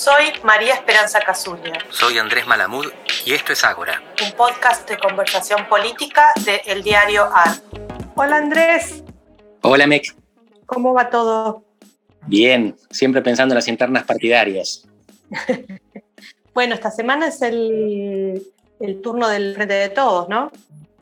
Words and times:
Soy 0.00 0.32
María 0.44 0.72
Esperanza 0.72 1.20
Casulla. 1.20 1.74
Soy 1.90 2.16
Andrés 2.16 2.46
Malamud 2.46 2.86
y 3.26 3.34
esto 3.34 3.52
es 3.52 3.62
Ágora. 3.62 4.02
Un 4.24 4.32
podcast 4.32 4.88
de 4.88 4.96
conversación 4.96 5.68
política 5.68 6.32
de 6.42 6.62
El 6.64 6.82
Diario 6.82 7.24
AR. 7.24 7.56
Hola 8.14 8.38
Andrés. 8.38 9.04
Hola 9.60 9.86
Mec. 9.86 10.16
¿Cómo 10.64 10.94
va 10.94 11.10
todo? 11.10 11.66
Bien, 12.26 12.74
siempre 12.88 13.20
pensando 13.20 13.52
en 13.52 13.56
las 13.56 13.68
internas 13.68 14.04
partidarias. 14.04 14.88
bueno, 16.54 16.76
esta 16.76 16.90
semana 16.90 17.26
es 17.26 17.42
el, 17.42 18.42
el 18.80 19.02
turno 19.02 19.28
del 19.28 19.54
Frente 19.54 19.74
de 19.74 19.90
Todos, 19.90 20.30
¿no? 20.30 20.50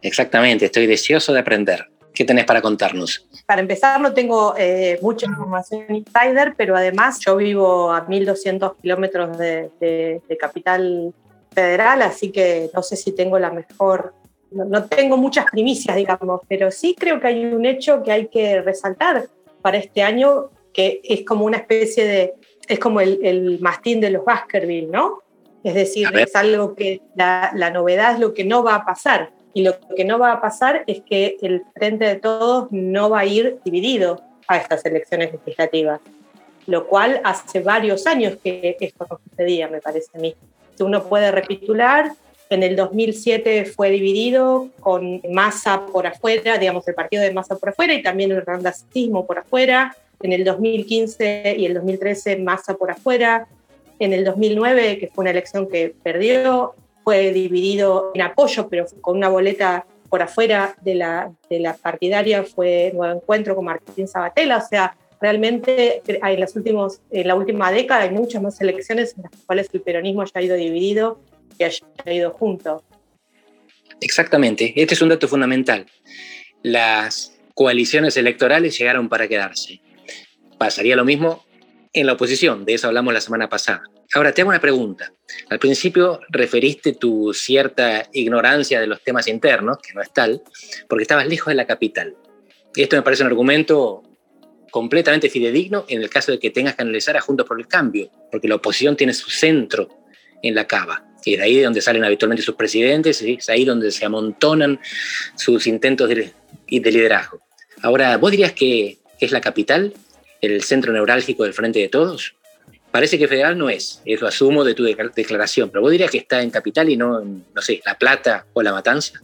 Exactamente, 0.02 0.64
estoy 0.64 0.88
deseoso 0.88 1.32
de 1.32 1.38
aprender. 1.38 1.88
¿Qué 2.18 2.24
tenés 2.24 2.46
para 2.46 2.60
contarnos? 2.60 3.28
Para 3.46 3.60
empezar, 3.60 4.00
no 4.00 4.12
tengo 4.12 4.52
eh, 4.58 4.98
mucha 5.00 5.26
información 5.26 5.84
insider, 5.94 6.54
pero 6.56 6.76
además 6.76 7.20
yo 7.24 7.36
vivo 7.36 7.92
a 7.92 8.06
1200 8.08 8.74
kilómetros 8.82 9.38
de, 9.38 10.20
Capital 10.36 11.14
Federal, 11.52 12.02
así 12.02 12.32
que 12.32 12.72
no 12.74 12.82
sé 12.82 12.96
si 12.96 13.12
tengo 13.12 13.38
la 13.38 13.52
mejor 13.52 14.14
no, 14.50 14.84
tengo 14.86 15.16
muchas 15.16 15.44
primicias, 15.44 15.94
digamos, 15.94 16.40
pero 16.48 16.72
sí 16.72 16.96
creo 16.98 17.20
que 17.20 17.28
hay 17.28 17.44
un 17.44 17.64
hecho 17.64 18.02
que 18.02 18.10
hay 18.10 18.26
que 18.26 18.62
resaltar 18.62 19.28
para 19.62 19.78
este 19.78 20.02
año, 20.02 20.50
que 20.72 21.00
es 21.04 21.24
como 21.24 21.44
una 21.44 21.58
especie 21.58 22.04
de, 22.04 22.34
es 22.66 22.80
como 22.80 23.00
el, 23.00 23.60
mastín 23.60 24.00
de 24.00 24.10
los 24.10 24.24
Baskerville, 24.24 24.90
¿no? 24.90 25.22
Es 25.62 25.74
decir, 25.74 26.08
es 26.18 26.34
algo 26.34 26.74
que 26.74 27.00
la, 27.14 27.52
la, 27.54 27.70
novedad 27.70 28.14
es 28.14 28.18
lo 28.18 28.34
que 28.34 28.42
no 28.42 28.64
va 28.64 28.74
a 28.74 28.84
pasar. 28.84 29.37
Y 29.58 29.62
lo 29.62 29.76
que 29.96 30.04
no 30.04 30.20
va 30.20 30.34
a 30.34 30.40
pasar 30.40 30.84
es 30.86 31.00
que 31.00 31.36
el 31.42 31.64
Frente 31.74 32.04
de 32.04 32.14
Todos 32.14 32.68
no 32.70 33.10
va 33.10 33.18
a 33.18 33.24
ir 33.24 33.58
dividido 33.64 34.22
a 34.46 34.56
estas 34.56 34.84
elecciones 34.84 35.32
legislativas, 35.32 36.00
lo 36.68 36.86
cual 36.86 37.20
hace 37.24 37.58
varios 37.58 38.06
años 38.06 38.36
que 38.40 38.76
esto 38.78 39.04
no 39.10 39.18
sucedía, 39.28 39.66
me 39.66 39.80
parece 39.80 40.16
a 40.16 40.20
mí. 40.20 40.36
Si 40.76 40.84
uno 40.84 41.02
puede 41.02 41.32
recapitular, 41.32 42.12
en 42.50 42.62
el 42.62 42.76
2007 42.76 43.64
fue 43.64 43.90
dividido 43.90 44.68
con 44.78 45.22
Massa 45.28 45.86
por 45.86 46.06
afuera, 46.06 46.56
digamos 46.56 46.86
el 46.86 46.94
partido 46.94 47.24
de 47.24 47.32
Massa 47.32 47.56
por 47.56 47.70
afuera 47.70 47.94
y 47.94 48.02
también 48.04 48.30
el 48.30 48.46
randacismo 48.46 49.26
por 49.26 49.40
afuera. 49.40 49.96
En 50.22 50.32
el 50.32 50.44
2015 50.44 51.56
y 51.58 51.66
el 51.66 51.74
2013 51.74 52.36
Massa 52.36 52.74
por 52.74 52.92
afuera. 52.92 53.48
En 53.98 54.12
el 54.12 54.24
2009, 54.24 54.98
que 55.00 55.08
fue 55.08 55.22
una 55.22 55.32
elección 55.32 55.68
que 55.68 55.92
perdió, 56.00 56.76
fue 57.08 57.32
dividido 57.32 58.10
en 58.12 58.20
apoyo, 58.20 58.68
pero 58.68 58.84
con 59.00 59.16
una 59.16 59.30
boleta 59.30 59.86
por 60.10 60.20
afuera 60.20 60.76
de 60.82 60.94
la, 60.94 61.32
partidaria, 61.80 62.44
fue 62.44 62.92
Nuevo 62.94 63.14
Encuentro 63.14 63.56
con 63.56 63.64
Martín 63.64 64.06
Sabatella, 64.06 64.58
o 64.58 64.68
sea, 64.68 64.94
realmente 65.18 66.02
en, 66.06 66.38
las 66.38 66.54
últimos, 66.54 67.00
en 67.10 67.26
la 67.26 67.34
última 67.34 67.72
década 67.72 68.02
hay 68.02 68.10
muchas 68.10 68.42
más 68.42 68.60
elecciones 68.60 69.14
en 69.16 69.22
las 69.22 69.32
cuales 69.46 69.70
el 69.72 69.80
peronismo 69.80 70.20
haya 70.20 70.42
ido 70.42 70.54
dividido 70.54 71.18
y 71.56 71.64
haya 71.64 71.80
ido 72.04 72.32
junto. 72.32 72.84
Exactamente, 74.02 74.74
este 74.76 74.92
es 74.92 75.00
un 75.00 75.08
dato 75.08 75.28
fundamental. 75.28 75.86
Las 76.62 77.38
coaliciones 77.54 78.18
electorales 78.18 78.78
llegaron 78.78 79.08
para 79.08 79.28
quedarse. 79.28 79.80
Pasaría 80.58 80.94
lo 80.94 81.06
mismo 81.06 81.42
en 81.94 82.04
la 82.04 82.12
oposición, 82.12 82.66
de 82.66 82.74
eso 82.74 82.86
hablamos 82.86 83.14
la 83.14 83.22
semana 83.22 83.48
pasada. 83.48 83.82
Ahora, 84.14 84.32
te 84.32 84.40
hago 84.40 84.50
una 84.50 84.60
pregunta. 84.60 85.12
Al 85.50 85.58
principio 85.58 86.20
referiste 86.30 86.94
tu 86.94 87.34
cierta 87.34 88.08
ignorancia 88.12 88.80
de 88.80 88.86
los 88.86 89.02
temas 89.02 89.28
internos, 89.28 89.78
que 89.78 89.92
no 89.92 90.00
es 90.00 90.12
tal, 90.12 90.42
porque 90.88 91.02
estabas 91.02 91.26
lejos 91.26 91.48
de 91.48 91.56
la 91.56 91.66
capital. 91.66 92.16
Esto 92.74 92.96
me 92.96 93.02
parece 93.02 93.22
un 93.22 93.28
argumento 93.28 94.02
completamente 94.70 95.28
fidedigno 95.28 95.84
en 95.88 96.02
el 96.02 96.10
caso 96.10 96.32
de 96.32 96.38
que 96.38 96.50
tengas 96.50 96.74
que 96.74 96.82
analizar 96.82 97.16
a 97.16 97.20
Juntos 97.20 97.46
por 97.46 97.58
el 97.58 97.66
Cambio, 97.66 98.10
porque 98.30 98.48
la 98.48 98.54
oposición 98.54 98.96
tiene 98.96 99.12
su 99.12 99.30
centro 99.30 99.88
en 100.42 100.54
la 100.54 100.66
cava. 100.66 101.04
Y 101.24 101.34
es 101.34 101.38
de 101.38 101.44
ahí 101.44 101.60
donde 101.60 101.82
salen 101.82 102.04
habitualmente 102.04 102.42
sus 102.42 102.54
presidentes, 102.54 103.20
es 103.20 103.48
ahí 103.48 103.64
donde 103.64 103.90
se 103.90 104.06
amontonan 104.06 104.80
sus 105.36 105.66
intentos 105.66 106.08
de, 106.08 106.32
de 106.70 106.92
liderazgo. 106.92 107.40
Ahora, 107.82 108.16
¿vos 108.16 108.30
dirías 108.30 108.52
que 108.52 108.98
es 109.20 109.32
la 109.32 109.40
capital 109.40 109.92
el 110.40 110.62
centro 110.62 110.92
neurálgico 110.92 111.44
del 111.44 111.52
Frente 111.52 111.80
de 111.80 111.88
Todos? 111.88 112.37
Parece 112.98 113.16
que 113.16 113.28
federal 113.28 113.56
no 113.56 113.70
es, 113.70 114.02
eso 114.04 114.26
asumo 114.26 114.64
de 114.64 114.74
tu 114.74 114.82
declaración, 114.82 115.70
pero 115.70 115.82
vos 115.82 115.92
dirías 115.92 116.10
que 116.10 116.18
está 116.18 116.42
en 116.42 116.50
Capital 116.50 116.88
y 116.88 116.96
no 116.96 117.20
en, 117.20 117.44
no 117.54 117.62
sé, 117.62 117.80
La 117.86 117.96
Plata 117.96 118.44
o 118.52 118.60
La 118.60 118.72
Matanza. 118.72 119.22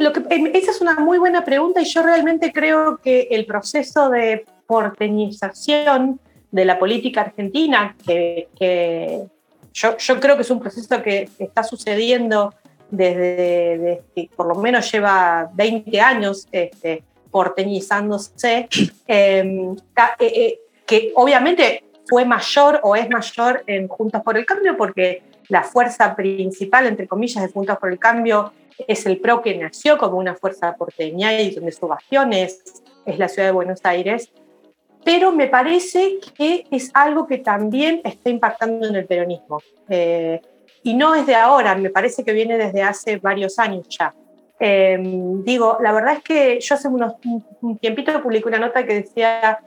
lo 0.00 0.14
que, 0.14 0.22
em, 0.30 0.46
esa 0.54 0.70
es 0.70 0.80
una 0.80 0.94
muy 0.94 1.18
buena 1.18 1.44
pregunta 1.44 1.82
y 1.82 1.84
yo 1.84 2.02
realmente 2.02 2.50
creo 2.50 3.02
que 3.04 3.28
el 3.32 3.44
proceso 3.44 4.08
de 4.08 4.46
porteñización 4.66 6.20
de 6.50 6.64
la 6.64 6.78
política 6.78 7.20
argentina, 7.20 7.94
que, 8.06 8.48
yo, 9.74 9.98
yo, 9.98 10.18
creo 10.18 10.36
que 10.36 10.40
es 10.40 10.50
un 10.50 10.60
proceso 10.60 11.02
que 11.02 11.28
está 11.38 11.62
sucediendo 11.62 12.54
desde, 12.90 14.04
por 14.34 14.46
lo 14.46 14.54
menos 14.54 14.90
lleva 14.90 15.50
20 15.52 16.00
años 16.00 16.48
este, 16.50 17.02
porteñizándose, 17.30 18.70
em, 19.06 19.76
eh, 19.76 19.76
eh, 20.18 20.60
que 20.86 21.12
obviamente 21.14 21.84
fue 22.08 22.24
mayor 22.24 22.80
o 22.82 22.96
es 22.96 23.08
mayor 23.10 23.62
en 23.66 23.86
Juntos 23.86 24.22
por 24.22 24.36
el 24.36 24.46
Cambio 24.46 24.76
porque 24.76 25.22
la 25.48 25.62
fuerza 25.62 26.16
principal, 26.16 26.86
entre 26.86 27.06
comillas, 27.06 27.42
de 27.42 27.52
Juntos 27.52 27.78
por 27.78 27.90
el 27.90 27.98
Cambio 27.98 28.52
es 28.86 29.06
el 29.06 29.18
PRO 29.18 29.42
que 29.42 29.56
nació 29.56 29.98
como 29.98 30.18
una 30.18 30.34
fuerza 30.34 30.74
porteña 30.74 31.38
y 31.40 31.50
donde 31.54 31.72
su 31.72 31.86
bastión 31.86 32.32
es, 32.32 32.82
la 33.06 33.28
ciudad 33.28 33.48
de 33.48 33.52
Buenos 33.52 33.80
Aires. 33.84 34.30
Pero 35.04 35.32
me 35.32 35.48
parece 35.48 36.18
que 36.36 36.66
es 36.70 36.90
algo 36.94 37.26
que 37.26 37.38
también 37.38 38.00
está 38.04 38.30
impactando 38.30 38.86
en 38.86 38.96
el 38.96 39.06
peronismo. 39.06 39.60
Eh, 39.88 40.40
y 40.82 40.94
no 40.94 41.14
es 41.14 41.26
de 41.26 41.34
ahora, 41.34 41.74
me 41.74 41.90
parece 41.90 42.24
que 42.24 42.32
viene 42.32 42.58
desde 42.58 42.82
hace 42.82 43.16
varios 43.16 43.58
años 43.58 43.86
ya. 43.88 44.14
Em, 44.60 45.42
digo, 45.44 45.78
la 45.80 45.92
verdad 45.92 46.14
es 46.14 46.22
que 46.22 46.60
yo 46.60 46.74
hace 46.74 46.88
unos, 46.88 47.14
un 47.62 47.78
tiempito 47.78 48.22
publiqué 48.22 48.48
una 48.48 48.58
nota 48.58 48.84
que 48.84 48.94
decía 48.94 49.60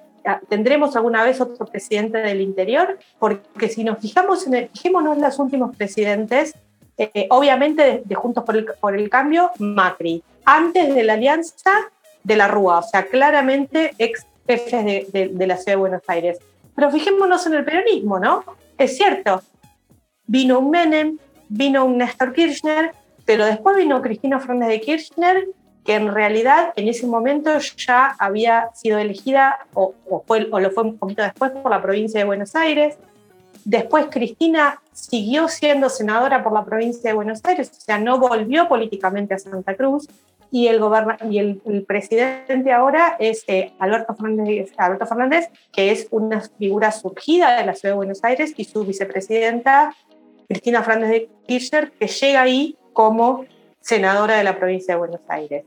¿Tendremos 0.49 0.95
alguna 0.95 1.23
vez 1.23 1.41
otro 1.41 1.65
presidente 1.65 2.19
del 2.19 2.41
interior? 2.41 2.99
Porque 3.19 3.69
si 3.69 3.83
nos 3.83 3.99
fijamos 3.99 4.45
en 4.47 4.53
el, 4.53 4.69
fijémonos 4.69 5.17
en 5.17 5.23
los 5.23 5.39
últimos 5.39 5.75
presidentes, 5.75 6.53
eh, 6.97 7.27
obviamente 7.29 8.03
de, 8.05 8.15
Juntos 8.15 8.43
por 8.79 8.95
el, 8.95 9.09
Cambio, 9.09 9.51
Macri. 9.59 10.23
Antes 10.45 10.93
de 10.93 11.03
la 11.03 11.13
alianza, 11.13 11.71
de 12.23 12.35
la 12.35 12.47
Rúa, 12.47 12.79
o 12.79 12.83
sea, 12.83 13.05
claramente 13.05 13.93
ex 13.97 14.25
jefes 14.47 15.11
de, 15.11 15.29
de, 15.33 15.47
la 15.47 15.57
ciudad 15.57 15.73
de 15.73 15.77
Buenos 15.77 16.03
Aires. 16.07 16.39
Pero 16.75 16.91
fijémonos 16.91 17.45
en 17.47 17.53
el 17.53 17.65
peronismo, 17.65 18.19
¿no? 18.19 18.43
Es 18.77 18.97
cierto, 18.97 19.41
vino 20.27 20.59
un 20.59 20.69
Menem, 20.69 21.17
vino 21.49 21.85
un 21.85 21.97
Néstor 21.97 22.33
Kirchner, 22.33 22.91
pero 23.25 23.45
después 23.45 23.75
vino 23.77 24.01
Cristina 24.01 24.39
Fernández 24.39 24.69
de 24.69 24.81
Kirchner 24.81 25.47
que 25.83 25.95
en 25.95 26.13
realidad 26.13 26.73
en 26.75 26.87
ese 26.87 27.07
momento 27.07 27.51
ya 27.77 28.15
había 28.19 28.69
sido 28.73 28.99
elegida, 28.99 29.59
o, 29.73 29.93
fue, 30.27 30.47
o 30.51 30.59
lo 30.59 30.71
fue 30.71 30.83
un 30.83 30.97
poquito 30.97 31.23
después, 31.23 31.51
por 31.51 31.71
la 31.71 31.81
provincia 31.81 32.19
de 32.19 32.25
Buenos 32.25 32.55
Aires. 32.55 32.97
Después 33.65 34.07
Cristina 34.09 34.81
siguió 34.91 35.47
siendo 35.47 35.89
senadora 35.89 36.43
por 36.43 36.53
la 36.53 36.65
provincia 36.65 37.09
de 37.09 37.15
Buenos 37.15 37.41
Aires, 37.43 37.71
o 37.75 37.81
sea, 37.81 37.97
no 37.97 38.19
volvió 38.19 38.67
políticamente 38.67 39.33
a 39.33 39.39
Santa 39.39 39.75
Cruz. 39.75 40.07
Y 40.53 40.67
el, 40.67 40.81
y 41.29 41.37
el, 41.37 41.85
presidente 41.87 42.73
ahora 42.73 43.15
es 43.19 43.45
eh, 43.47 43.71
Alberto, 43.79 44.13
Fernández, 44.15 44.73
Alberto 44.75 45.05
Fernández, 45.05 45.49
que 45.71 45.91
es 45.91 46.07
una 46.11 46.41
figura 46.41 46.91
surgida 46.91 47.55
de 47.55 47.65
la 47.65 47.73
ciudad 47.73 47.93
de 47.93 47.97
Buenos 47.97 48.21
Aires, 48.25 48.53
y 48.57 48.65
su 48.65 48.83
vicepresidenta, 48.83 49.95
Cristina 50.49 50.83
Fernández 50.83 51.09
de 51.09 51.29
Kirchner, 51.47 51.91
que 51.91 52.07
llega 52.07 52.41
ahí 52.41 52.75
como 52.91 53.45
senadora 53.81 54.37
de 54.37 54.43
la 54.43 54.57
provincia 54.57 54.93
de 54.93 54.99
Buenos 54.99 55.21
Aires. 55.27 55.65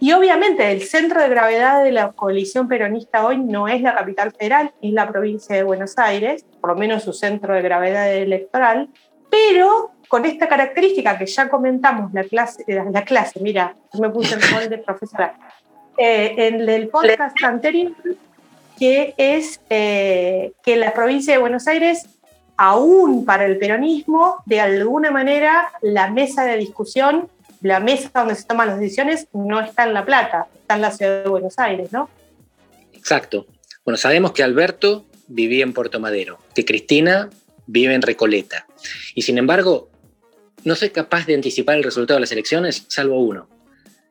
Y 0.00 0.12
obviamente 0.12 0.70
el 0.72 0.82
centro 0.82 1.22
de 1.22 1.28
gravedad 1.28 1.84
de 1.84 1.92
la 1.92 2.10
coalición 2.10 2.66
peronista 2.66 3.24
hoy 3.24 3.38
no 3.38 3.68
es 3.68 3.80
la 3.82 3.94
capital 3.94 4.32
federal, 4.32 4.72
es 4.82 4.92
la 4.92 5.08
provincia 5.08 5.54
de 5.54 5.62
Buenos 5.62 5.96
Aires, 5.96 6.44
por 6.60 6.70
lo 6.70 6.76
menos 6.76 7.04
su 7.04 7.12
centro 7.12 7.54
de 7.54 7.62
gravedad 7.62 8.12
electoral, 8.12 8.88
pero 9.30 9.92
con 10.08 10.24
esta 10.24 10.48
característica 10.48 11.16
que 11.16 11.26
ya 11.26 11.48
comentamos 11.48 12.12
la 12.12 12.24
clase, 12.24 12.64
eh, 12.66 12.82
la 12.92 13.04
clase 13.04 13.40
mira, 13.40 13.76
me 13.98 14.10
puse 14.10 14.34
el 14.34 14.42
rol 14.42 14.68
de 14.68 14.78
profesora, 14.78 15.36
eh, 15.96 16.34
en 16.36 16.68
el 16.68 16.88
podcast 16.88 17.42
anterior, 17.44 17.92
que 18.78 19.14
es 19.16 19.60
eh, 19.70 20.52
que 20.62 20.76
la 20.76 20.92
provincia 20.92 21.34
de 21.34 21.38
Buenos 21.38 21.68
Aires, 21.68 22.08
aún 22.56 23.24
para 23.24 23.44
el 23.46 23.56
peronismo, 23.56 24.42
de 24.46 24.60
alguna 24.60 25.10
manera 25.10 25.70
la 25.80 26.10
mesa 26.10 26.44
de 26.44 26.56
discusión 26.56 27.28
la 27.62 27.80
mesa 27.80 28.10
donde 28.14 28.34
se 28.34 28.44
toman 28.44 28.68
las 28.68 28.78
decisiones 28.80 29.28
no 29.32 29.60
está 29.60 29.84
en 29.84 29.94
La 29.94 30.04
Plata, 30.04 30.48
está 30.60 30.74
en 30.74 30.82
la 30.82 30.90
ciudad 30.90 31.22
de 31.22 31.28
Buenos 31.28 31.58
Aires, 31.58 31.92
¿no? 31.92 32.10
Exacto. 32.92 33.46
Bueno, 33.84 33.96
sabemos 33.96 34.32
que 34.32 34.42
Alberto 34.42 35.06
vivía 35.28 35.64
en 35.64 35.72
Puerto 35.72 35.98
Madero, 36.00 36.38
que 36.54 36.64
Cristina 36.64 37.30
vive 37.66 37.94
en 37.94 38.02
Recoleta. 38.02 38.66
Y 39.14 39.22
sin 39.22 39.38
embargo, 39.38 39.90
no 40.64 40.74
soy 40.74 40.90
capaz 40.90 41.26
de 41.26 41.34
anticipar 41.34 41.76
el 41.76 41.84
resultado 41.84 42.16
de 42.16 42.22
las 42.22 42.32
elecciones, 42.32 42.84
salvo 42.88 43.20
uno. 43.20 43.48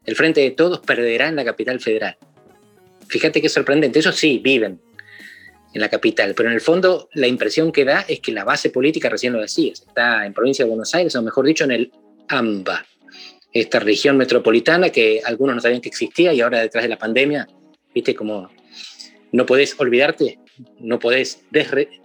El 0.06 0.16
Frente 0.16 0.42
de 0.42 0.52
Todos 0.52 0.80
perderá 0.80 1.28
en 1.28 1.36
la 1.36 1.46
capital 1.46 1.80
federal. 1.80 2.18
Fíjate 3.08 3.42
qué 3.42 3.50
sorprendente. 3.50 4.00
Ellos 4.00 4.16
sí 4.16 4.40
viven. 4.44 4.80
en 5.74 5.80
la 5.80 5.90
capital, 5.90 6.34
pero 6.36 6.50
en 6.50 6.56
el 6.56 6.62
fondo 6.62 7.08
la 7.14 7.28
impresión 7.28 7.72
que 7.72 7.86
da 7.86 8.02
es 8.02 8.20
que 8.20 8.32
la 8.32 8.44
base 8.44 8.70
política, 8.72 9.08
recién 9.10 9.32
lo 9.32 9.40
decías, 9.40 9.82
está 9.88 10.26
en 10.26 10.34
provincia 10.34 10.66
de 10.66 10.70
Buenos 10.70 10.94
Aires, 10.94 11.16
o 11.16 11.22
mejor 11.22 11.46
dicho, 11.46 11.64
en 11.64 11.72
el 11.72 11.92
AMBA, 12.28 12.86
esta 13.54 13.80
región 13.80 14.18
metropolitana 14.18 14.90
que 14.90 15.22
algunos 15.26 15.56
no 15.56 15.62
sabían 15.62 15.82
que 15.82 15.90
existía 15.90 16.34
y 16.34 16.42
ahora 16.42 16.62
detrás 16.62 16.84
de 16.84 16.90
la 16.90 16.98
pandemia, 16.98 17.48
viste 17.94 18.16
como 18.16 18.50
no 19.32 19.46
podés 19.46 19.76
olvidarte, 19.80 20.40
no 20.80 21.00
podés 21.00 21.44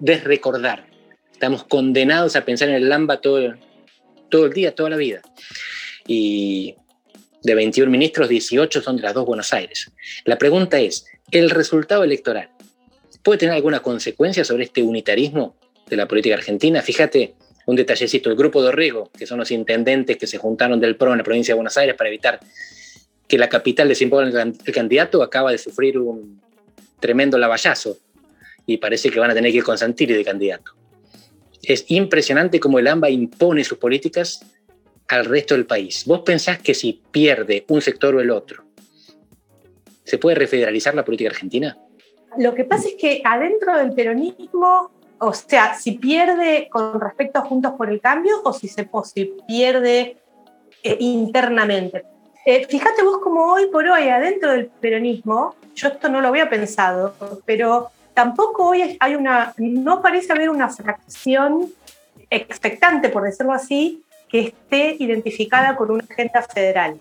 desrecordar. 0.01 0.87
Estamos 1.33 1.65
condenados 1.65 2.37
a 2.37 2.45
pensar 2.45 2.69
en 2.69 2.77
el 2.77 2.93
AMBA 2.93 3.21
todo, 3.21 3.55
todo 4.31 4.47
el 4.47 4.53
día, 4.53 4.75
toda 4.75 4.91
la 4.91 4.97
vida. 4.97 5.23
Y 6.07 6.75
de 7.43 7.55
21 7.55 7.91
ministros, 7.91 8.29
18 8.29 8.81
son 8.81 8.97
de 8.97 9.03
las 9.03 9.15
dos 9.15 9.27
Buenos 9.27 9.53
Aires. 9.53 9.91
La 10.25 10.39
pregunta 10.39 10.81
es, 10.81 11.07
¿el 11.31 11.51
resultado 11.51 12.05
electoral 12.05 12.51
puede 13.23 13.39
tener 13.39 13.55
alguna 13.55 13.81
consecuencia 13.81 14.45
sobre 14.45 14.65
este 14.65 14.83
unitarismo 14.83 15.57
de 15.89 15.97
la 15.97 16.09
política 16.09 16.37
argentina? 16.37 16.81
Fíjate 16.81 17.35
un 17.67 17.77
detallecito, 17.77 18.31
el 18.31 18.37
grupo 18.37 18.63
de 18.63 18.69
Orrego, 18.69 19.11
que 19.17 19.27
son 19.27 19.39
los 19.39 19.51
intendentes 19.51 20.17
que 20.17 20.27
se 20.27 20.39
juntaron 20.39 20.81
del 20.81 20.97
PRO 20.97 21.13
en 21.13 21.19
la 21.19 21.25
provincia 21.25 21.53
de 21.53 21.57
Buenos 21.57 21.77
Aires 21.77 21.95
para 21.97 22.09
evitar 22.09 22.41
que 23.29 23.39
la 23.39 23.49
capital 23.49 23.89
desimponga 23.89 24.43
el 24.43 24.73
candidato, 24.73 25.23
acaba 25.23 25.51
de 25.51 25.59
sufrir 25.59 25.99
un 25.99 26.41
tremendo 27.01 27.37
lavallazo 27.39 27.99
y 28.67 28.79
parece 28.79 29.11
que 29.11 29.19
van 29.19 29.31
a 29.31 29.35
tener 29.35 29.51
que 29.51 29.59
ir 29.59 29.65
con 29.65 29.77
Santilli 29.77 30.15
de 30.15 30.25
candidato. 30.25 30.73
Es 31.63 31.85
impresionante 31.89 32.61
cómo 32.61 32.79
el 32.79 32.87
AMBA 32.87 33.11
impone 33.11 33.65
sus 33.65 33.79
políticas 33.79 34.41
al 35.09 35.25
resto 35.25 35.55
del 35.55 35.67
país. 35.67 36.05
¿Vos 36.07 36.21
pensás 36.21 36.61
que 36.61 36.75
si 36.75 37.01
pierde 37.11 37.65
un 37.69 37.83
sector 37.83 38.15
o 38.15 38.21
el 38.21 38.31
otro, 38.31 38.65
se 40.05 40.19
puede 40.19 40.37
refederalizar 40.37 40.95
la 40.95 41.05
política 41.05 41.31
argentina? 41.31 41.77
Lo 42.39 42.55
que 42.55 42.65
pasa 42.65 42.89
es 42.89 42.95
que 42.95 43.23
adentro 43.25 43.77
del 43.77 43.93
peronismo, 43.93 44.93
o 45.19 45.33
sea, 45.33 45.75
si 45.75 45.93
pierde 45.93 46.69
con 46.71 47.01
respecto 47.01 47.39
a 47.39 47.43
Juntos 47.43 47.73
por 47.77 47.91
el 47.91 48.01
Cambio 48.01 48.43
o 48.45 48.53
si 48.53 48.69
se 48.69 48.89
pierde 49.47 50.17
eh, 50.83 50.97
internamente. 51.01 52.05
Eh, 52.45 52.67
fíjate 52.67 53.03
vos 53.03 53.19
como 53.19 53.53
hoy 53.53 53.67
por 53.67 53.87
hoy, 53.87 54.09
adentro 54.09 54.53
del 54.53 54.67
peronismo, 54.67 55.57
yo 55.75 55.89
esto 55.89 56.09
no 56.09 56.21
lo 56.21 56.29
había 56.29 56.49
pensado, 56.49 57.15
pero 57.45 57.91
tampoco 58.15 58.69
hoy 58.69 58.97
hay 59.01 59.15
una, 59.15 59.53
no 59.59 60.01
parece 60.01 60.33
haber 60.33 60.51
una 60.51 60.69
fracción 60.69 61.73
expectante, 62.31 63.09
por 63.09 63.25
decirlo 63.25 63.53
así, 63.53 64.05
que 64.29 64.41
esté 64.41 64.97
identificada 64.99 65.77
con 65.77 65.91
una 65.91 66.05
agenda 66.09 66.43
federal. 66.43 67.01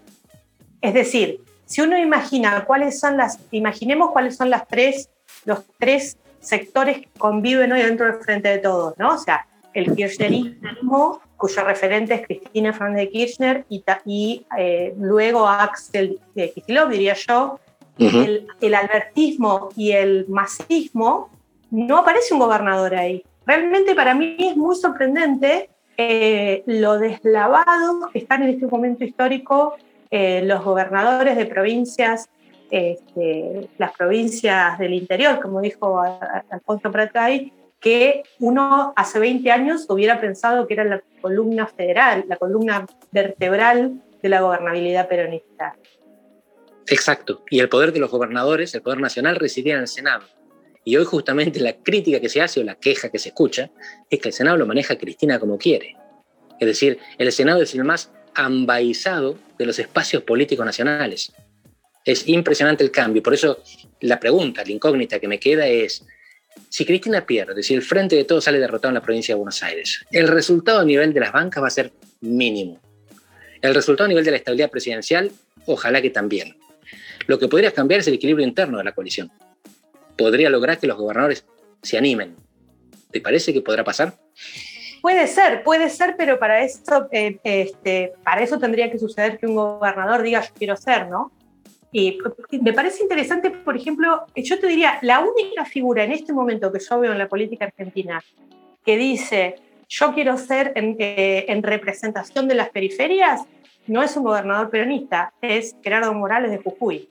Es 0.82 0.94
decir, 0.94 1.42
si 1.66 1.82
uno 1.82 1.98
imagina 1.98 2.66
cuáles 2.66 3.00
son 3.00 3.18
las, 3.18 3.40
imaginemos 3.52 4.12
cuáles 4.12 4.36
son 4.36 4.50
las 4.50 4.68
tres, 4.68 5.10
los 5.46 5.64
tres 5.78 6.18
sectores 6.46 7.00
que 7.00 7.10
conviven 7.18 7.72
hoy 7.72 7.82
dentro 7.82 8.06
del 8.06 8.22
frente 8.24 8.50
de 8.50 8.58
todos, 8.60 8.98
¿no? 8.98 9.16
O 9.16 9.18
sea, 9.18 9.46
el 9.74 9.94
kirchnerismo, 9.96 11.22
cuyo 11.38 11.64
referente 11.64 12.14
es 12.14 12.26
Cristina 12.26 12.72
Fernández 12.72 13.06
de 13.06 13.10
Kirchner, 13.10 13.66
y, 13.70 13.84
y 14.06 14.46
eh, 14.58 14.94
luego 14.98 15.48
Axel 15.48 16.20
Kicillof, 16.34 16.90
diría 16.90 17.14
yo, 17.14 17.60
el, 17.98 18.76
albertismo 18.76 19.70
y 19.76 19.92
el 19.92 20.26
masismo, 20.28 21.30
no 21.72 22.00
aparece 22.00 22.34
un 22.34 22.40
gobernador 22.40 22.96
ahí. 22.96 23.24
Realmente 23.46 23.96
para 23.96 24.14
mí 24.16 24.36
es 24.40 24.56
muy 24.56 24.76
sorprendente 24.76 25.70
eh, 25.98 26.64
lo 26.66 26.98
deslavados 26.98 28.12
que 28.12 28.20
están 28.20 28.44
en 28.44 28.50
este 28.50 28.68
momento 28.68 29.04
histórico 29.04 29.76
eh, 30.12 30.42
los 30.46 30.64
gobernadores 30.64 31.36
de 31.36 31.46
provincias, 31.46 32.30
este, 32.76 33.70
las 33.78 33.94
provincias 33.94 34.78
del 34.78 34.94
interior, 34.94 35.40
como 35.40 35.62
dijo 35.62 36.02
Alfonso 36.50 36.92
Pratay, 36.92 37.54
que 37.80 38.24
uno 38.40 38.94
hace 38.98 39.18
20 39.20 39.50
años 39.50 39.86
hubiera 39.88 40.20
pensado 40.20 40.68
que 40.68 40.74
era 40.74 40.84
la 40.84 41.02
columna 41.22 41.68
federal, 41.68 42.26
la 42.28 42.36
columna 42.36 42.86
vertebral 43.12 44.02
de 44.22 44.30
la 44.30 44.42
gobernabilidad 44.42 45.08
peronista. 45.08 45.76
Exacto. 46.88 47.44
Y 47.50 47.60
el 47.60 47.70
poder 47.70 47.94
de 47.94 48.00
los 48.00 48.12
gobernadores, 48.12 48.76
el 48.76 48.82
poder 48.82 49.00
nacional, 49.00 49.38
residía 49.38 49.76
en 49.76 49.82
el 49.82 49.88
Senado. 49.88 50.26
Y 50.84 50.98
hoy 50.98 51.06
justamente 51.06 51.62
la 51.62 51.78
crítica 51.78 52.20
que 52.20 52.30
se 52.30 52.42
hace 52.42 52.60
o 52.60 52.64
la 52.64 52.76
queja 52.76 53.10
que 53.10 53.20
se 53.20 53.30
escucha 53.30 53.72
es 54.10 54.20
que 54.20 54.30
el 54.30 54.34
Senado 54.34 54.58
lo 54.58 54.66
maneja 54.66 54.98
Cristina 54.98 55.40
como 55.40 55.58
quiere. 55.58 55.96
Es 56.60 56.68
decir, 56.68 57.00
el 57.18 57.32
Senado 57.32 57.62
es 57.62 57.74
el 57.74 57.84
más 57.86 58.12
ambaizado 58.36 59.38
de 59.58 59.66
los 59.66 59.80
espacios 59.80 60.24
políticos 60.24 60.66
nacionales. 60.66 61.32
Es 62.06 62.28
impresionante 62.28 62.84
el 62.84 62.92
cambio. 62.92 63.24
Por 63.24 63.34
eso 63.34 63.62
la 64.02 64.20
pregunta, 64.20 64.64
la 64.64 64.72
incógnita 64.72 65.20
que 65.20 65.28
me 65.28 65.40
queda 65.40 65.68
es, 65.68 66.06
si 66.70 66.86
Cristina 66.86 67.26
pierde, 67.26 67.64
si 67.64 67.74
el 67.74 67.82
frente 67.82 68.16
de 68.16 68.24
todos 68.24 68.44
sale 68.44 68.60
derrotado 68.60 68.90
en 68.92 68.96
la 68.96 69.02
provincia 69.02 69.34
de 69.34 69.38
Buenos 69.38 69.62
Aires, 69.64 70.06
el 70.12 70.28
resultado 70.28 70.80
a 70.80 70.86
nivel 70.86 71.14
de 71.14 71.20
las 71.20 71.32
bancas 71.32 71.64
va 71.64 71.68
a 71.68 71.72
ser 71.72 71.92
mínimo. 72.22 72.80
El 73.62 73.74
resultado 73.74 74.06
a 74.06 74.10
nivel 74.10 74.24
de 74.24 74.32
la 74.32 74.38
estabilidad 74.38 74.70
presidencial, 74.70 75.32
ojalá 75.66 76.02
que 76.02 76.12
también. 76.12 76.56
Lo 77.26 77.40
que 77.40 77.48
podría 77.48 77.72
cambiar 77.72 78.02
es 78.02 78.08
el 78.08 78.14
equilibrio 78.14 78.46
interno 78.46 78.78
de 78.78 78.84
la 78.84 78.92
coalición. 78.92 79.32
Podría 80.16 80.50
lograr 80.50 80.78
que 80.78 80.88
los 80.88 80.98
gobernadores 80.98 81.44
se 81.82 81.98
animen. 81.98 82.36
¿Te 83.12 83.22
parece 83.22 83.52
que 83.52 83.62
podrá 83.62 83.84
pasar? 83.84 84.14
Puede 85.02 85.28
ser, 85.28 85.64
puede 85.64 85.90
ser, 85.90 86.16
pero 86.18 86.40
para 86.40 86.64
eso, 86.64 87.08
eh, 87.12 87.38
este, 87.44 88.14
para 88.24 88.44
eso 88.44 88.60
tendría 88.60 88.92
que 88.92 89.00
suceder 89.00 89.38
que 89.38 89.46
un 89.46 89.56
gobernador 89.56 90.24
diga 90.24 90.42
yo 90.42 90.50
quiero 90.58 90.76
ser, 90.76 91.08
¿no? 91.08 91.32
Y 91.92 92.18
me 92.62 92.74
parece 92.74 93.04
interesante, 93.04 93.52
por 93.52 93.78
ejemplo, 93.78 94.26
yo 94.36 94.60
te 94.60 94.68
diría, 94.68 95.00
la 95.02 95.22
única 95.22 95.64
figura 95.66 96.04
en 96.04 96.12
este 96.12 96.34
momento 96.34 96.72
que 96.72 96.80
yo 96.80 97.00
veo 97.00 97.14
en 97.14 97.18
la 97.18 97.30
política 97.30 97.66
argentina 97.66 98.22
que 98.86 98.98
dice 98.98 99.56
yo 99.88 100.14
quiero 100.14 100.38
ser 100.38 100.74
en, 100.76 100.96
eh, 101.00 101.60
representación 101.62 102.48
de 102.48 102.56
las 102.56 102.70
periferias, 102.70 103.42
no 103.88 104.02
es 104.02 104.18
un 104.18 104.24
gobernador 104.24 104.70
peronista, 104.70 105.34
es 105.42 105.76
Gerardo 105.84 106.14
Morales 106.14 106.52
de 106.52 106.58
Jujuy. 106.58 107.08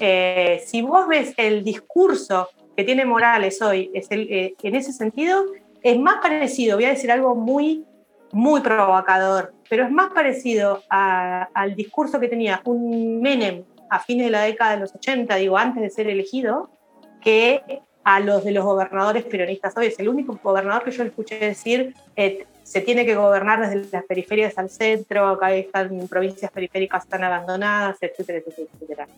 Eh, 0.00 0.62
si 0.64 0.82
vos 0.82 1.08
ves 1.08 1.34
el 1.36 1.64
discurso 1.64 2.48
que 2.76 2.84
tiene 2.84 3.04
Morales 3.04 3.60
hoy, 3.60 3.90
es 3.92 4.10
el, 4.10 4.54
en 4.62 4.74
ese 4.74 4.92
sentido, 4.92 5.44
es 5.82 5.98
más 5.98 6.16
parecido, 6.22 6.76
voy 6.76 6.86
a 6.86 6.90
decir 6.90 7.10
algo 7.10 7.34
muy, 7.34 7.84
muy 8.32 8.60
provocador, 8.60 9.52
pero 9.68 9.84
es 9.84 9.90
más 9.90 10.12
parecido 10.12 10.82
al 10.88 11.74
discurso 11.74 12.20
que 12.20 12.28
tenía 12.28 12.60
un 12.64 13.20
Menem 13.20 13.64
a 13.90 14.00
fines 14.00 14.26
de 14.26 14.30
la 14.30 14.42
década 14.42 14.72
de 14.72 14.80
los 14.80 14.94
80, 14.94 15.34
digo, 15.36 15.58
antes 15.58 15.82
de 15.82 15.90
ser 15.90 16.08
elegido, 16.08 16.70
que 17.20 17.82
a 18.06 18.20
los 18.20 18.44
de 18.44 18.52
los 18.52 18.64
gobernadores 18.64 19.24
peronistas 19.24 19.76
hoy. 19.76 19.86
Es 19.86 19.98
el 19.98 20.08
único 20.08 20.38
gobernador 20.40 20.84
que 20.84 20.92
yo 20.92 21.02
le 21.02 21.08
escuché 21.08 21.40
decir, 21.40 21.92
eh, 22.14 22.46
se 22.62 22.80
tiene 22.80 23.04
que 23.04 23.16
gobernar 23.16 23.60
desde 23.60 23.90
las 23.90 24.04
periferias 24.04 24.56
al 24.58 24.70
centro, 24.70 25.26
acá 25.26 25.52
están 25.52 26.06
provincias 26.08 26.52
periféricas 26.52 27.02
están 27.02 27.24
abandonadas, 27.24 27.96
etcétera, 28.00 28.38
etcétera, 28.38 28.68
etcétera. 28.74 29.08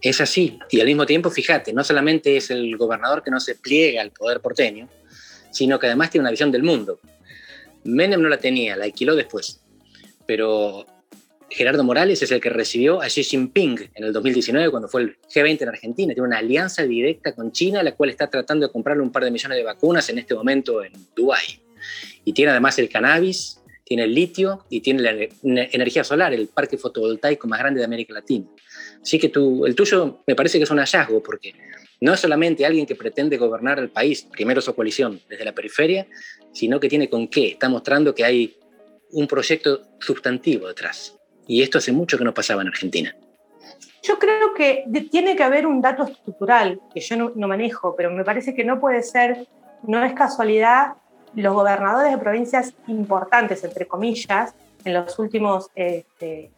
Es 0.00 0.20
así, 0.20 0.58
y 0.70 0.80
al 0.80 0.86
mismo 0.86 1.04
tiempo, 1.04 1.30
fíjate, 1.30 1.72
no 1.72 1.82
solamente 1.82 2.36
es 2.36 2.52
el 2.52 2.76
gobernador 2.76 3.24
que 3.24 3.30
no 3.32 3.40
se 3.40 3.56
pliega 3.56 4.02
al 4.02 4.12
poder 4.12 4.40
porteño, 4.40 4.88
sino 5.50 5.78
que 5.80 5.88
además 5.88 6.10
tiene 6.10 6.22
una 6.22 6.30
visión 6.30 6.52
del 6.52 6.62
mundo. 6.62 7.00
Menem 7.82 8.22
no 8.22 8.28
la 8.28 8.38
tenía, 8.38 8.76
la 8.76 8.84
alquiló 8.84 9.16
después, 9.16 9.60
pero 10.26 10.86
Gerardo 11.50 11.82
Morales 11.82 12.22
es 12.22 12.30
el 12.30 12.40
que 12.40 12.48
recibió 12.48 13.02
a 13.02 13.06
Xi 13.06 13.24
Jinping 13.24 13.90
en 13.94 14.04
el 14.04 14.12
2019 14.12 14.70
cuando 14.70 14.88
fue 14.88 15.02
el 15.02 15.16
G20 15.34 15.62
en 15.62 15.68
Argentina. 15.68 16.14
Tiene 16.14 16.26
una 16.26 16.38
alianza 16.38 16.84
directa 16.84 17.34
con 17.34 17.50
China, 17.50 17.82
la 17.82 17.92
cual 17.96 18.10
está 18.10 18.30
tratando 18.30 18.66
de 18.66 18.72
comprarle 18.72 19.02
un 19.02 19.10
par 19.10 19.24
de 19.24 19.30
millones 19.30 19.58
de 19.58 19.64
vacunas 19.64 20.08
en 20.10 20.18
este 20.18 20.34
momento 20.34 20.84
en 20.84 20.92
Dubái. 21.14 21.60
Y 22.24 22.32
tiene 22.32 22.52
además 22.52 22.78
el 22.78 22.88
cannabis, 22.88 23.60
tiene 23.84 24.04
el 24.04 24.14
litio 24.14 24.64
y 24.70 24.80
tiene 24.80 25.02
la 25.02 25.28
energía 25.42 26.04
solar, 26.04 26.32
el 26.32 26.46
parque 26.46 26.78
fotovoltaico 26.78 27.48
más 27.48 27.58
grande 27.58 27.80
de 27.80 27.84
América 27.84 28.14
Latina. 28.14 28.46
Así 29.02 29.18
que 29.18 29.26
el 29.66 29.74
tuyo 29.74 30.22
me 30.26 30.36
parece 30.36 30.58
que 30.58 30.64
es 30.64 30.70
un 30.70 30.78
hallazgo 30.78 31.20
porque 31.22 31.54
no 32.00 32.14
es 32.14 32.20
solamente 32.20 32.64
alguien 32.64 32.86
que 32.86 32.94
pretende 32.94 33.36
gobernar 33.36 33.80
el 33.80 33.90
país, 33.90 34.22
primero 34.30 34.60
su 34.60 34.74
coalición, 34.74 35.20
desde 35.28 35.44
la 35.44 35.52
periferia, 35.52 36.06
sino 36.52 36.78
que 36.78 36.88
tiene 36.88 37.10
con 37.10 37.26
qué. 37.26 37.48
Está 37.48 37.68
mostrando 37.68 38.14
que 38.14 38.24
hay 38.24 38.56
un 39.10 39.26
proyecto 39.26 39.82
sustantivo 39.98 40.68
detrás. 40.68 41.19
Y 41.50 41.62
esto 41.62 41.78
hace 41.78 41.90
mucho 41.90 42.16
que 42.16 42.22
no 42.22 42.32
pasaba 42.32 42.62
en 42.62 42.68
Argentina. 42.68 43.12
Yo 44.04 44.20
creo 44.20 44.54
que 44.54 44.84
tiene 45.10 45.34
que 45.34 45.42
haber 45.42 45.66
un 45.66 45.80
dato 45.80 46.04
estructural 46.04 46.80
que 46.94 47.00
yo 47.00 47.16
no, 47.16 47.48
manejo, 47.48 47.96
pero 47.96 48.08
me 48.12 48.22
parece 48.22 48.54
que 48.54 48.62
no 48.62 48.78
puede 48.78 49.02
ser, 49.02 49.48
no 49.82 50.00
es 50.04 50.12
casualidad, 50.12 50.92
los 51.34 51.52
gobernadores 51.52 52.12
de 52.12 52.18
provincias 52.18 52.72
importantes, 52.86 53.64
entre 53.64 53.88
comillas, 53.88 54.54
en 54.84 54.94
los 54.94 55.18
últimos, 55.18 55.70
este, 55.74 56.52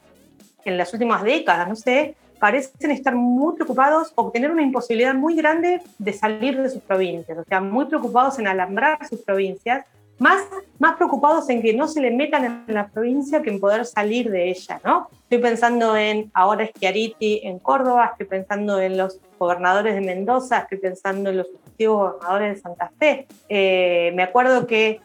en 0.67 0.77
las 0.77 0.93
últimas 0.93 1.23
décadas, 1.23 1.67
no 1.71 1.75
sé, 1.75 2.15
parecen 2.39 2.91
estar 2.91 3.15
muy 3.15 3.55
preocupados 3.55 4.13
o 4.15 4.31
tener 4.31 4.51
una 4.51 4.63
imposibilidad 4.63 5.15
muy 5.15 5.35
grande 5.37 5.81
de 5.97 6.13
salir 6.13 6.61
de 6.61 6.69
sus 6.69 6.83
provincias, 6.83 7.39
o 7.39 7.45
sea, 7.45 7.63
muy 7.63 7.87
preocupados 7.87 8.39
en 8.39 8.47
alambrar 8.47 8.99
sus 9.09 9.23
provincias, 9.23 9.87
más, 10.19 10.43
más 10.79 10.97
preocupados 10.97 11.49
en 11.51 11.63
que 11.63 11.75
no 11.75 11.89
se 11.89 12.01
le 12.01 12.11
metan 12.11 12.45
en 12.45 12.75
la 12.75 12.89
provincia 12.89 13.43
que 13.43 13.51
en 13.51 13.61
poder 13.61 13.85
salir 13.85 14.31
de 14.31 14.51
ella, 14.51 14.81
¿no? 14.85 15.09
Estoy 15.25 15.39
pensando 15.39 15.97
en 15.97 16.31
ahora 16.35 16.67
Schiariti 16.67 17.41
en 17.45 17.59
Córdoba, 17.59 18.11
estoy 18.13 18.27
pensando 18.27 18.81
en 18.81 18.97
los 18.97 19.19
gobernadores 19.39 19.95
de 19.95 20.01
Mendoza, 20.01 20.59
estoy 20.61 20.79
pensando 20.79 21.31
en 21.31 21.39
los 21.39 21.49
sucesivos 21.49 22.13
gobernadores 22.13 22.55
de 22.55 22.61
Santa 22.61 22.93
Fe. 22.99 23.27
Eh, 23.49 24.13
me 24.15 24.23
acuerdo 24.23 24.67
que 24.67 25.01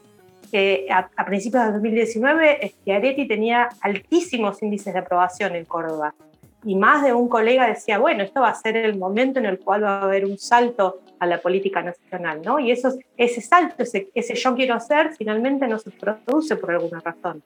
a, 0.89 1.25
principios 1.25 1.65
de 1.65 1.71
2019 1.73 2.73
Schiaretti 2.81 3.27
tenía 3.27 3.69
altísimos 3.81 4.61
índices 4.61 4.93
de 4.93 4.99
aprobación 4.99 5.55
en 5.55 5.65
Córdoba. 5.65 6.13
Y 6.63 6.75
más 6.75 7.03
de 7.03 7.13
un 7.13 7.29
colega 7.29 7.67
decía, 7.67 7.97
bueno, 7.97 8.23
esto 8.23 8.41
va 8.41 8.49
a 8.49 8.55
ser 8.55 8.75
el 8.77 8.97
momento 8.97 9.39
en 9.39 9.45
el 9.45 9.59
cual 9.59 9.83
va 9.83 9.99
a 9.99 10.03
haber 10.03 10.25
un 10.25 10.37
salto 10.37 10.99
a 11.19 11.25
la 11.25 11.41
política 11.41 11.81
nacional, 11.81 12.41
¿no? 12.43 12.59
Y 12.59 12.71
eso, 12.71 12.97
ese 13.15 13.41
salto, 13.41 13.83
ese, 13.83 14.09
ese 14.13 14.35
yo 14.35 14.55
quiero 14.55 14.75
hacer, 14.75 15.11
finalmente 15.17 15.67
no 15.67 15.79
se 15.79 15.91
produce 15.91 16.55
por 16.55 16.71
alguna 16.71 16.99
razón. 16.99 17.43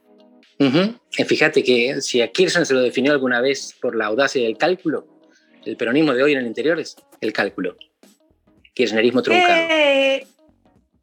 Fíjate 1.10 1.64
que 1.64 2.02
si 2.02 2.22
a 2.22 2.32
Kirchner 2.32 2.66
se 2.66 2.74
lo 2.74 2.82
definió 2.82 3.12
alguna 3.12 3.42
vez 3.42 3.76
por 3.82 3.96
la 3.96 4.06
audacia 4.06 4.44
del 4.44 4.58
cálculo, 4.58 5.08
el 5.66 5.76
peronismo 5.76 6.14
de 6.14 6.24
hoy 6.24 6.34
en 6.34 6.40
el 6.40 6.48
interior 6.48 6.80
es 6.80 6.96
el 7.20 7.34
cálculo. 7.34 7.76
Kirchnerismo 8.74 9.22
truncado. 9.22 9.54
Eh, 9.54 10.28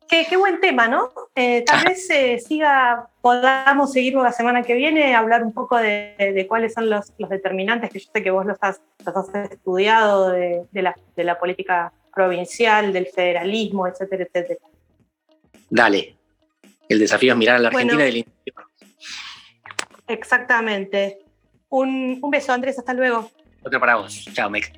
qué, 0.09 0.37
buen 0.37 0.61
tema, 0.61 0.89
¿no? 0.89 1.11
Eh, 1.35 1.65
tal 1.67 1.85
vez 1.85 2.09
eh, 2.11 2.39
siga, 2.39 3.09
podamos 3.21 3.93
seguir 3.93 4.15
la 4.15 4.33
semana 4.33 4.63
que 4.63 4.75
viene, 4.75 5.15
hablar 5.15 5.43
un 5.43 5.53
poco 5.53 5.77
de, 5.77 6.47
cuáles 6.49 6.75
son 6.75 6.89
los, 6.89 7.13
determinantes, 7.17 7.91
que 7.91 7.99
yo 7.99 8.11
sé 8.13 8.23
que 8.23 8.31
vos 8.31 8.47
los 8.47 8.59
has, 8.61 8.81
estudiado 9.51 10.31
de, 10.31 10.67
la, 10.73 10.97
de 11.17 11.25
la 11.25 11.39
política 11.39 11.93
provincial, 12.19 12.93
del 12.93 13.07
federalismo, 13.07 13.87
etcétera, 13.87 14.25
etcétera. 14.25 14.61
Dale. 15.71 16.17
El 16.89 16.99
desafío 16.99 17.33
es 17.33 17.39
mirar 17.39 17.57
a 17.57 17.59
la 17.61 17.69
Argentina 17.69 18.03
del 18.03 18.17
interior. 18.17 18.65
Exactamente. 20.09 21.21
Un, 21.69 22.19
un 22.21 22.31
beso, 22.31 22.53
Andrés. 22.53 22.77
Hasta 22.77 22.93
luego. 22.93 23.31
Otro 23.63 23.79
para 23.79 23.97
vos. 23.97 24.25
Chao, 24.33 24.51
Mex. 24.51 24.73